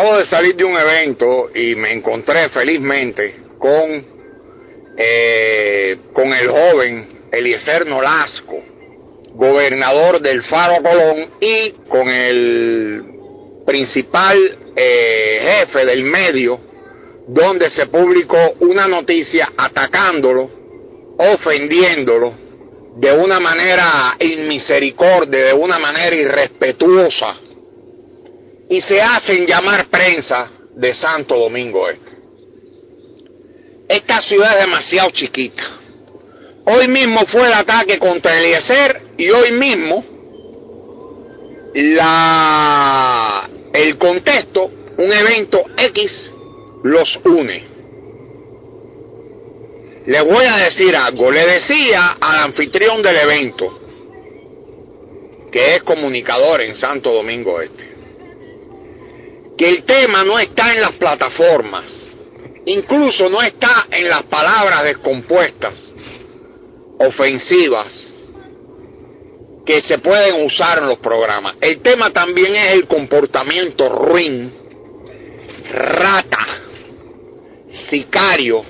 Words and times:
acabo 0.00 0.16
de 0.16 0.24
salir 0.24 0.56
de 0.56 0.64
un 0.64 0.78
evento 0.78 1.50
y 1.54 1.74
me 1.74 1.92
encontré 1.92 2.48
felizmente 2.48 3.34
con, 3.58 4.06
eh, 4.96 5.98
con 6.14 6.32
el 6.32 6.48
joven 6.48 7.26
Eliezer 7.30 7.86
Nolasco, 7.86 8.62
gobernador 9.34 10.22
del 10.22 10.42
Faro 10.44 10.82
Colón, 10.82 11.32
y 11.38 11.72
con 11.86 12.08
el 12.08 13.04
principal 13.66 14.38
eh, 14.74 15.66
jefe 15.66 15.84
del 15.84 16.04
medio, 16.04 16.58
donde 17.28 17.70
se 17.70 17.86
publicó 17.88 18.54
una 18.60 18.88
noticia 18.88 19.52
atacándolo, 19.54 20.50
ofendiéndolo, 21.18 22.32
de 22.96 23.12
una 23.12 23.38
manera 23.38 24.16
inmisericordia, 24.18 25.48
de 25.48 25.52
una 25.52 25.78
manera 25.78 26.16
irrespetuosa, 26.16 27.36
y 28.70 28.80
se 28.82 29.02
hacen 29.02 29.46
llamar 29.46 29.88
prensa 29.88 30.48
de 30.76 30.94
Santo 30.94 31.36
Domingo 31.36 31.88
Este. 31.90 32.12
Esta 33.88 34.22
ciudad 34.22 34.56
es 34.56 34.64
demasiado 34.64 35.10
chiquita. 35.10 35.62
Hoy 36.64 36.86
mismo 36.86 37.26
fue 37.26 37.48
el 37.48 37.52
ataque 37.52 37.98
contra 37.98 38.38
Eliezer 38.38 39.02
y 39.18 39.28
hoy 39.28 39.50
mismo 39.50 40.04
la, 41.74 43.50
el 43.72 43.98
contexto, 43.98 44.70
un 44.96 45.12
evento 45.12 45.64
X, 45.76 46.30
los 46.84 47.18
une. 47.24 47.64
Le 50.06 50.20
voy 50.22 50.44
a 50.44 50.56
decir 50.58 50.94
algo. 50.94 51.28
Le 51.32 51.44
decía 51.44 52.18
al 52.20 52.44
anfitrión 52.44 53.02
del 53.02 53.16
evento, 53.16 53.80
que 55.50 55.74
es 55.74 55.82
comunicador 55.82 56.62
en 56.62 56.76
Santo 56.76 57.12
Domingo 57.12 57.60
Este, 57.60 57.89
que 59.60 59.68
el 59.68 59.84
tema 59.84 60.24
no 60.24 60.38
está 60.38 60.72
en 60.72 60.80
las 60.80 60.92
plataformas, 60.92 61.84
incluso 62.64 63.28
no 63.28 63.42
está 63.42 63.88
en 63.90 64.08
las 64.08 64.22
palabras 64.22 64.84
descompuestas, 64.84 65.74
ofensivas, 66.98 67.92
que 69.66 69.82
se 69.82 69.98
pueden 69.98 70.46
usar 70.46 70.78
en 70.78 70.88
los 70.88 70.98
programas. 71.00 71.56
El 71.60 71.82
tema 71.82 72.10
también 72.10 72.56
es 72.56 72.72
el 72.72 72.86
comportamiento 72.86 73.86
ruin, 73.90 74.50
rata, 75.70 76.46
sicario, 77.90 78.64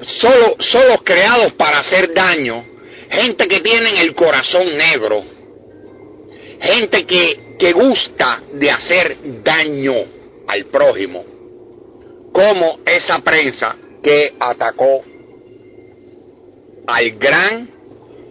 solo, 0.00 0.54
solo 0.60 0.98
creados 0.98 1.54
para 1.54 1.80
hacer 1.80 2.14
daño, 2.14 2.64
gente 3.10 3.48
que 3.48 3.58
tienen 3.62 3.96
el 3.96 4.14
corazón 4.14 4.78
negro, 4.78 5.24
gente 6.60 7.06
que, 7.06 7.56
que 7.58 7.72
gusta 7.72 8.42
de 8.52 8.70
hacer 8.70 9.42
daño 9.42 9.94
al 10.46 10.66
prójimo, 10.66 11.24
como 12.32 12.80
esa 12.84 13.20
prensa 13.20 13.76
que 14.02 14.34
atacó 14.38 15.04
al 16.86 17.10
gran 17.12 17.68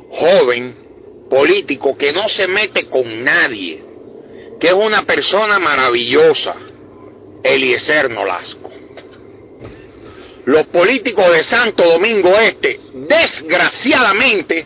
joven 0.10 0.76
político 1.30 1.98
que 1.98 2.12
no 2.14 2.28
se 2.30 2.48
mete 2.48 2.86
con 2.86 3.24
nadie, 3.24 3.84
que 4.60 4.68
es 4.68 4.74
una 4.74 5.04
persona 5.04 5.60
maravillosa, 5.60 6.56
Eliezer 7.44 8.10
Nolasco. 8.10 8.72
Los 10.46 10.66
políticos 10.68 11.30
de 11.32 11.44
Santo 11.44 11.84
Domingo 11.84 12.30
Este, 12.40 12.80
desgraciadamente, 12.94 14.66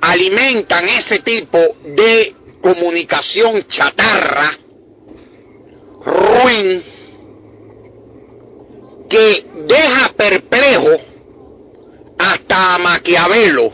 alimentan 0.00 0.88
ese 0.88 1.20
tipo 1.20 1.58
de 1.84 2.34
comunicación 2.60 3.66
chatarra, 3.68 4.58
ruin, 6.04 6.82
que 9.08 9.44
deja 9.66 10.12
perplejo 10.16 10.96
hasta 12.18 12.74
a 12.74 12.78
Maquiavelo 12.78 13.72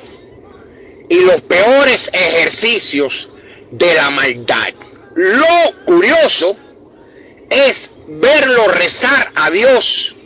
y 1.08 1.16
los 1.20 1.42
peores 1.42 2.08
ejercicios 2.12 3.28
de 3.70 3.94
la 3.94 4.10
maldad. 4.10 4.74
Lo 5.14 5.84
curioso 5.84 6.56
es 7.50 7.90
verlo 8.08 8.68
rezar 8.68 9.30
a 9.34 9.50
Dios 9.50 10.16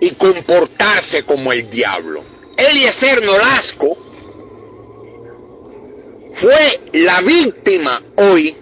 y 0.00 0.12
comportarse 0.12 1.24
como 1.24 1.52
el 1.52 1.68
diablo. 1.70 2.22
Eliezer 2.56 3.22
Nolasco 3.24 4.05
fue 6.40 6.80
la 6.92 7.20
víctima 7.22 8.02
hoy 8.16 8.56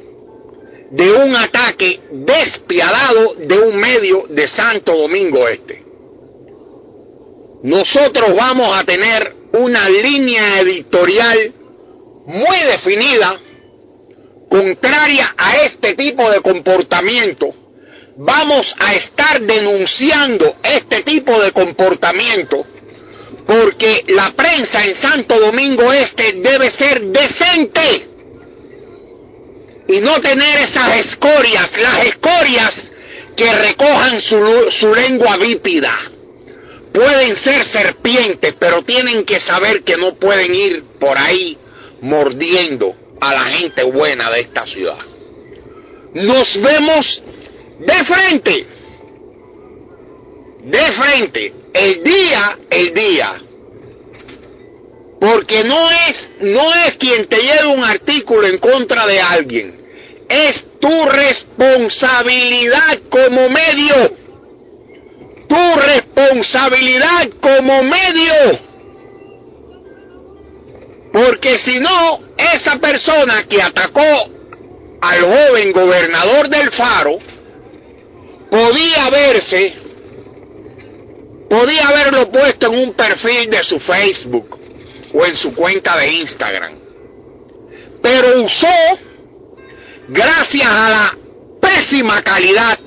de 0.90 1.12
un 1.12 1.34
ataque 1.34 2.00
despiadado 2.10 3.34
de 3.34 3.58
un 3.58 3.76
medio 3.76 4.26
de 4.28 4.46
Santo 4.48 4.96
Domingo 4.96 5.48
Este. 5.48 5.82
Nosotros 7.64 8.34
vamos 8.36 8.76
a 8.76 8.84
tener 8.84 9.34
una 9.52 9.88
línea 9.88 10.60
editorial 10.60 11.52
muy 12.26 12.58
definida, 12.58 13.40
contraria 14.48 15.34
a 15.36 15.56
este 15.62 15.94
tipo 15.94 16.30
de 16.30 16.40
comportamiento. 16.42 17.54
Vamos 18.16 18.72
a 18.78 18.94
estar 18.94 19.40
denunciando 19.40 20.56
este 20.62 21.02
tipo 21.02 21.40
de 21.40 21.50
comportamiento 21.52 22.64
porque 23.46 24.04
la 24.08 24.32
prensa 24.32 24.84
en 24.84 24.96
Santo 24.96 25.38
Domingo 25.38 25.92
Este 25.92 26.32
debe 26.34 26.70
ser 26.70 27.00
decente 27.02 28.08
y 29.86 30.00
no 30.00 30.18
tener 30.20 30.60
esas 30.60 31.06
escorias, 31.06 31.70
las 31.78 32.06
escorias 32.06 32.90
que 33.36 33.52
recojan 33.52 34.20
su, 34.22 34.70
su 34.80 34.94
lengua 34.94 35.36
bípida. 35.36 36.10
Pueden 36.92 37.36
ser 37.36 37.64
serpientes, 37.66 38.54
pero 38.58 38.82
tienen 38.82 39.24
que 39.24 39.40
saber 39.40 39.82
que 39.82 39.96
no 39.96 40.14
pueden 40.14 40.54
ir 40.54 40.84
por 40.98 41.18
ahí 41.18 41.58
mordiendo 42.00 42.94
a 43.20 43.34
la 43.34 43.44
gente 43.44 43.82
buena 43.82 44.30
de 44.30 44.40
esta 44.40 44.66
ciudad. 44.66 45.00
Nos 46.14 46.62
vemos 46.62 47.22
de 47.80 48.04
frente, 48.04 48.66
de 50.62 50.92
frente, 50.92 51.52
el 51.74 52.02
día, 52.04 52.58
el 52.70 52.94
día. 52.94 53.34
Porque 55.20 55.64
no 55.64 55.90
es, 55.90 56.30
no 56.40 56.72
es 56.74 56.96
quien 56.98 57.26
te 57.26 57.36
lleve 57.36 57.66
un 57.66 57.82
artículo 57.82 58.46
en 58.46 58.58
contra 58.58 59.06
de 59.06 59.20
alguien, 59.20 59.80
es 60.28 60.64
tu 60.80 61.06
responsabilidad 61.06 63.00
como 63.10 63.48
medio, 63.50 64.16
tu 65.48 65.80
responsabilidad 65.80 67.28
como 67.40 67.82
medio. 67.82 68.34
Porque 71.12 71.58
si 71.58 71.78
no, 71.80 72.20
esa 72.36 72.78
persona 72.78 73.44
que 73.48 73.62
atacó 73.62 74.30
al 75.00 75.20
joven 75.22 75.72
gobernador 75.72 76.48
del 76.48 76.70
Faro, 76.72 77.18
podía 78.50 79.10
verse, 79.10 79.83
podía 81.48 81.88
haberlo 81.88 82.30
puesto 82.30 82.66
en 82.66 82.78
un 82.78 82.94
perfil 82.94 83.50
de 83.50 83.64
su 83.64 83.78
Facebook 83.80 84.58
o 85.12 85.26
en 85.26 85.36
su 85.36 85.54
cuenta 85.54 85.96
de 85.98 86.12
Instagram. 86.12 86.78
Pero 88.02 88.42
usó, 88.42 88.98
gracias 90.08 90.68
a 90.68 90.90
la 90.90 91.18
pésima 91.60 92.22
calidad, 92.22 92.78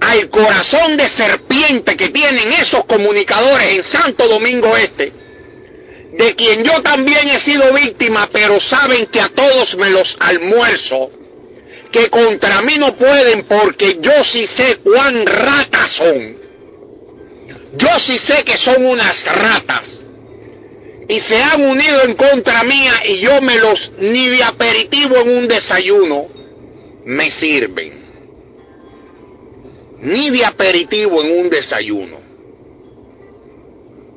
al 0.00 0.30
corazón 0.30 0.96
de 0.96 1.08
serpiente 1.08 1.96
que 1.96 2.10
tienen 2.10 2.52
esos 2.52 2.84
comunicadores 2.84 3.78
en 3.78 3.84
Santo 3.84 4.28
Domingo 4.28 4.76
Este, 4.76 5.12
de 6.18 6.34
quien 6.34 6.64
yo 6.64 6.82
también 6.82 7.28
he 7.28 7.40
sido 7.40 7.72
víctima, 7.72 8.28
pero 8.32 8.60
saben 8.60 9.06
que 9.06 9.20
a 9.20 9.28
todos 9.30 9.74
me 9.76 9.90
los 9.90 10.16
almuerzo, 10.20 11.10
que 11.90 12.08
contra 12.10 12.62
mí 12.62 12.74
no 12.78 12.94
pueden 12.96 13.44
porque 13.44 13.98
yo 14.00 14.24
sí 14.24 14.46
sé 14.56 14.76
cuán 14.84 15.26
ratas 15.26 15.90
son. 15.92 16.45
Yo 17.76 18.00
sí 18.00 18.18
sé 18.18 18.44
que 18.44 18.56
son 18.58 18.84
unas 18.84 19.24
ratas. 19.24 20.00
Y 21.08 21.20
se 21.20 21.36
han 21.36 21.62
unido 21.62 22.02
en 22.02 22.14
contra 22.14 22.64
mía 22.64 22.94
y 23.06 23.20
yo 23.20 23.40
me 23.40 23.58
los 23.58 23.92
ni 23.98 24.28
de 24.28 24.42
aperitivo 24.42 25.16
en 25.18 25.38
un 25.38 25.48
desayuno 25.48 26.26
me 27.04 27.30
sirven. 27.30 28.04
Ni 30.00 30.30
de 30.30 30.44
aperitivo 30.44 31.22
en 31.22 31.40
un 31.40 31.50
desayuno. 31.50 32.18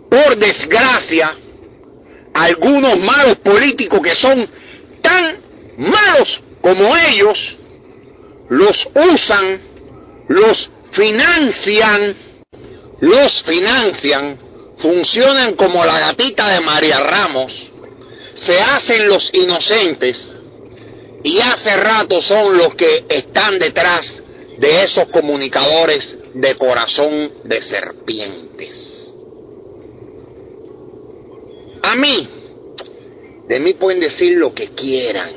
Por 0.10 0.36
desgracia, 0.38 1.36
algunos 2.34 2.98
malos 3.00 3.38
políticos 3.38 4.02
que 4.02 4.16
son 4.16 4.50
tan 5.02 5.38
malos 5.78 6.42
como 6.62 6.96
ellos, 6.98 7.58
los 8.50 8.90
usan, 8.96 9.62
los 10.28 10.70
financian, 10.92 12.16
los 13.01 13.44
financian, 13.44 14.38
funcionan 14.80 15.56
como 15.56 15.86
la 15.86 16.00
gatita 16.00 16.54
de 16.54 16.62
María 16.62 17.00
Ramos, 17.00 17.54
se 18.36 18.60
hacen 18.60 19.07
los 19.07 19.30
inocentes 19.34 20.31
y 21.24 21.40
hace 21.40 21.75
rato 21.75 22.22
son 22.22 22.57
los 22.57 22.75
que 22.75 23.06
están 23.10 23.60
detrás 23.60 24.22
de 24.57 24.84
esos 24.84 25.07
comunicadores 25.10 26.18
de 26.34 26.56
corazón 26.56 27.31
de 27.46 27.62
serpientes. 27.62 28.86
A 31.81 31.95
mí, 31.95 32.30
de 33.48 33.60
mí 33.60 33.74
pueden 33.74 34.00
decir 34.02 34.38
lo 34.38 34.54
que 34.54 34.69
quieran, 34.69 35.31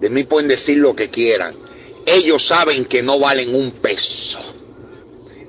de 0.00 0.10
mí 0.10 0.24
pueden 0.24 0.48
decir 0.48 0.78
lo 0.78 0.94
que 0.94 1.10
quieran. 1.10 1.54
Ellos 2.06 2.46
saben 2.46 2.86
que 2.86 3.02
no 3.02 3.18
valen 3.18 3.54
un 3.54 3.72
peso 3.82 4.47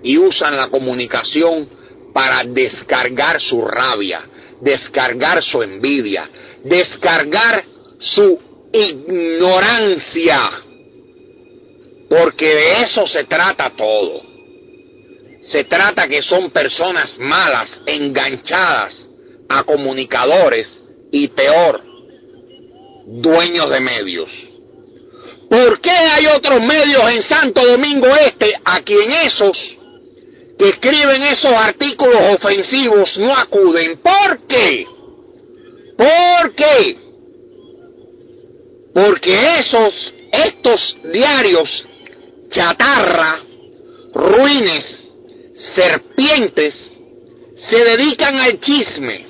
y 0.04 0.18
usan 0.18 0.56
la 0.56 0.70
comunicación 0.70 1.70
para 2.14 2.44
descargar 2.44 3.42
su 3.42 3.66
rabia, 3.66 4.22
descargar 4.62 5.44
su 5.44 5.62
envidia, 5.62 6.30
descargar 6.64 7.64
su 8.00 8.40
ignorancia, 8.72 10.50
porque 12.10 12.46
de 12.46 12.84
eso 12.84 13.06
se 13.08 13.26
trata 13.26 13.72
todo. 13.76 14.30
Se 15.42 15.64
trata 15.64 16.08
que 16.08 16.22
son 16.22 16.52
personas 16.52 17.18
malas, 17.18 17.80
enganchadas 17.86 19.08
a 19.48 19.64
comunicadores 19.64 20.82
y 21.12 21.28
peor, 21.30 21.82
dueños 23.08 23.70
de 23.70 23.80
medios. 23.80 24.30
¿Por 25.50 25.82
qué 25.82 25.90
hay 25.90 26.28
otros 26.28 26.62
medios 26.62 27.10
en 27.10 27.24
Santo 27.24 27.66
Domingo 27.66 28.08
Este 28.08 28.54
a 28.64 28.82
quien 28.82 29.12
esos 29.12 29.79
que 30.60 30.70
escriben 30.72 31.24
esos 31.24 31.54
artículos 31.54 32.36
ofensivos 32.36 33.18
no 33.18 33.34
acuden? 33.34 33.98
¿Por 34.00 34.46
qué? 34.46 34.86
¿Por 35.98 36.54
qué? 36.54 36.98
Porque 38.94 39.60
esos, 39.60 40.14
estos 40.34 40.98
diarios, 41.14 41.86
chatarra, 42.50 43.40
ruines, 44.14 45.04
serpientes, 45.56 46.76
se 47.56 47.78
dedican 47.78 48.36
al 48.36 48.60
chisme, 48.60 49.26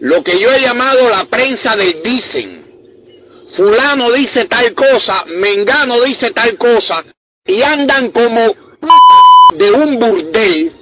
lo 0.00 0.22
que 0.22 0.38
yo 0.38 0.52
he 0.52 0.60
llamado 0.60 1.08
la 1.08 1.24
prensa 1.24 1.74
del 1.74 2.00
dicen. 2.00 2.64
Fulano 3.56 4.12
dice 4.12 4.44
tal 4.44 4.72
cosa, 4.74 5.24
Mengano 5.26 6.00
dice 6.02 6.30
tal 6.30 6.56
cosa, 6.56 7.04
y 7.44 7.60
andan 7.60 8.12
como 8.12 8.69
de 9.54 9.70
un 9.72 9.98
burdel 9.98 10.72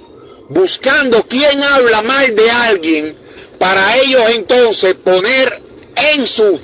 buscando 0.49 1.23
quién 1.23 1.61
habla 1.63 2.01
mal 2.01 2.35
de 2.35 2.49
alguien 2.49 3.17
para 3.59 3.97
ellos 3.97 4.23
entonces 4.29 4.95
poner 5.03 5.61
en 5.95 6.27
su 6.27 6.59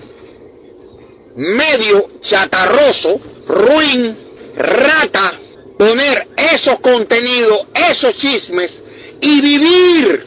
medio 1.36 2.10
chatarroso, 2.22 3.19
ruin, 3.48 4.18
rata, 4.56 5.34
poner 5.78 6.28
esos 6.38 6.80
contenidos, 6.80 7.68
esos 7.74 8.16
chismes 8.18 8.81
y 9.19 9.42
vivir 9.42 10.25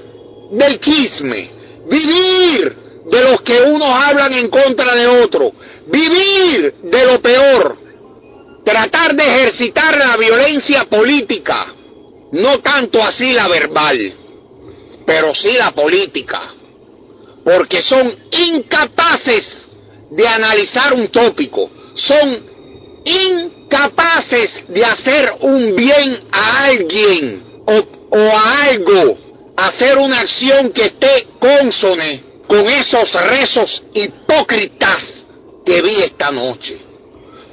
del 0.53 0.81
chisme, 0.81 1.51
vivir 1.89 2.77
de 3.11 3.25
los 3.25 3.41
que 3.41 3.63
unos 3.63 3.89
hablan 3.89 4.33
en 4.35 4.49
contra 4.49 4.95
de 4.95 5.07
otros, 5.07 5.53
vivir 5.87 6.75
de 6.83 7.07
lo 7.07 7.21
peor, 7.21 7.88
tratar 8.65 9.15
de 9.15 9.25
ejercitar 9.25 9.97
la 9.97 10.17
violencia 10.17 10.85
política, 10.85 11.75
no 12.33 12.59
tanto 12.61 13.03
así 13.03 13.33
la 13.33 13.49
verbal, 13.49 14.15
pero 15.07 15.35
sí 15.35 15.53
la 15.53 15.73
política, 15.73 16.55
porque 17.45 17.81
son 17.83 18.15
incapaces 18.31 19.67
de 20.11 20.27
analizar 20.27 20.93
un 20.93 21.09
tópico, 21.09 21.71
son 21.95 22.49
incapaces 23.05 24.65
de 24.69 24.85
hacer 24.85 25.35
un 25.41 25.75
bien 25.75 26.25
a 26.31 26.65
alguien 26.65 27.63
o, 27.67 28.19
a 28.37 28.65
algo, 28.65 29.19
hacer 29.57 29.99
una 29.99 30.21
acción 30.21 30.73
que 30.73 30.87
esté 30.87 31.27
consone 31.39 32.23
con 32.47 32.67
esos 32.67 33.13
rezos 33.13 33.83
hipócritas 33.93 35.25
que 35.65 35.83
vi 35.83 36.03
esta 36.03 36.31
noche. 36.31 36.79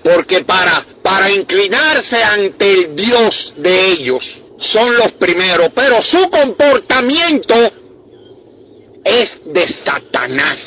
Porque 0.03 0.43
para, 0.45 0.85
para 1.05 1.29
inclinarse 1.29 2.15
ante 2.15 2.67
el 2.67 2.95
Dios 2.95 3.53
de 3.57 3.91
ellos 3.91 4.23
son 4.57 4.97
los 4.97 5.11
primeros, 5.11 5.69
pero 5.75 6.01
su 6.01 6.31
comportamiento 6.31 7.53
es 9.03 9.39
de 9.45 9.67
Satanás. 9.67 10.59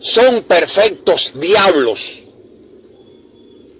Son 0.00 0.42
perfectos 0.42 1.30
diablos 1.36 2.00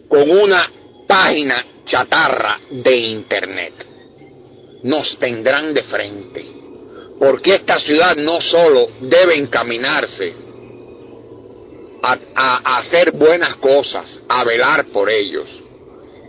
con 0.08 0.30
una 0.30 0.70
página 1.08 1.66
chatarra 1.84 2.60
de 2.70 2.96
internet. 2.96 3.72
Nos 4.84 5.18
tendrán 5.18 5.74
de 5.74 5.82
frente 5.82 6.46
porque 7.18 7.56
esta 7.56 7.80
ciudad 7.80 8.14
no 8.14 8.40
solo 8.40 8.90
debe 9.00 9.38
encaminarse 9.38 10.34
a, 12.00 12.78
hacer 12.78 13.10
buenas 13.10 13.56
cosas, 13.56 14.20
a 14.28 14.44
velar 14.44 14.86
por 14.92 15.10
ellos. 15.10 15.63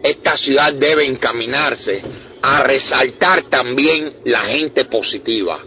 Esta 0.06 0.38
ciudad 0.38 0.72
debe 0.74 1.06
encaminarse 1.08 2.02
a 2.40 2.62
resaltar 2.62 3.50
también 3.50 4.18
la 4.26 4.42
gente 4.42 4.86
positiva. 4.86 5.60